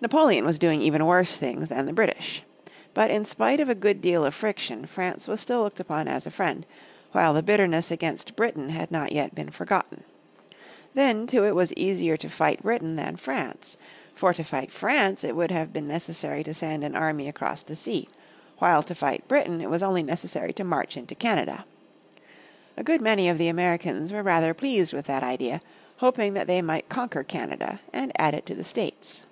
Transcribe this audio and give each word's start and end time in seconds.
Napoleon 0.00 0.44
was 0.46 0.60
doing 0.60 0.80
even 0.80 1.04
worse 1.04 1.36
things 1.36 1.66
than 1.66 1.86
the 1.86 1.92
British. 1.92 2.44
But 2.94 3.10
in 3.10 3.24
spite 3.24 3.58
of 3.58 3.68
a 3.68 3.74
good 3.74 4.00
deal 4.00 4.24
of 4.24 4.32
friction 4.32 4.86
France 4.86 5.26
was 5.26 5.40
still 5.40 5.62
looked 5.62 5.80
upon 5.80 6.06
as 6.06 6.24
a 6.24 6.30
friend, 6.30 6.64
while 7.10 7.34
the 7.34 7.42
bitterness 7.42 7.90
against 7.90 8.36
Britain 8.36 8.68
had 8.68 8.92
not 8.92 9.10
yet 9.10 9.34
been 9.34 9.50
forgotten. 9.50 10.04
Then 10.94 11.26
too 11.26 11.44
it 11.44 11.56
was 11.56 11.72
easier 11.72 12.16
to 12.16 12.28
fight 12.28 12.62
Britain 12.62 12.94
than 12.94 13.16
France. 13.16 13.76
For 14.14 14.32
to 14.34 14.44
fight 14.44 14.70
France 14.70 15.24
it 15.24 15.34
would 15.34 15.50
have 15.50 15.72
been 15.72 15.88
necessary 15.88 16.44
to 16.44 16.54
send 16.54 16.84
an 16.84 16.94
army 16.94 17.28
across 17.28 17.62
the 17.62 17.74
sea, 17.74 18.08
while 18.58 18.84
to 18.84 18.94
fight 18.94 19.26
Britain 19.26 19.60
it 19.60 19.68
was 19.68 19.82
only 19.82 20.04
necessary 20.04 20.52
to 20.52 20.62
march 20.62 20.96
into 20.96 21.16
Canada. 21.16 21.64
A 22.76 22.84
good 22.84 23.00
many 23.02 23.28
of 23.28 23.36
the 23.36 23.48
Americans 23.48 24.12
were 24.12 24.22
rather 24.22 24.54
pleased 24.54 24.92
with 24.92 25.06
that 25.06 25.24
idea, 25.24 25.60
hoping 25.96 26.34
that 26.34 26.46
they 26.46 26.62
might 26.62 26.88
conquer 26.88 27.24
Canada 27.24 27.80
and 27.92 28.12
add 28.16 28.34
it 28.34 28.46
to 28.46 28.54
the 28.54 28.62
States. 28.62 29.24